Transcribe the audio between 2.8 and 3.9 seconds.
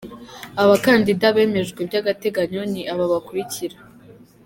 aba bakurikira:.